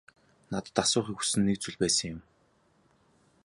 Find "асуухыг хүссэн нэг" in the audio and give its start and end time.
0.83-1.57